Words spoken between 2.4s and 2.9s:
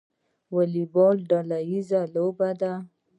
ده